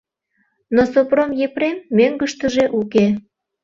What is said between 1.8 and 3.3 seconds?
мӧҥгыштыжӧ уке.